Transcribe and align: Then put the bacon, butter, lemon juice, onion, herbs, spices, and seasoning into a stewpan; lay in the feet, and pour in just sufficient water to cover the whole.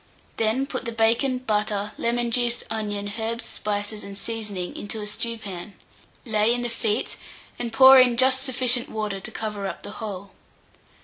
Then 0.37 0.65
put 0.65 0.85
the 0.85 0.91
bacon, 0.91 1.37
butter, 1.37 1.91
lemon 1.95 2.31
juice, 2.31 2.63
onion, 2.71 3.13
herbs, 3.19 3.45
spices, 3.45 4.03
and 4.03 4.17
seasoning 4.17 4.75
into 4.75 4.99
a 4.99 5.05
stewpan; 5.05 5.75
lay 6.25 6.51
in 6.55 6.63
the 6.63 6.69
feet, 6.69 7.17
and 7.59 7.71
pour 7.71 7.99
in 7.99 8.17
just 8.17 8.41
sufficient 8.41 8.89
water 8.89 9.19
to 9.19 9.29
cover 9.31 9.77
the 9.83 9.91
whole. 9.91 10.31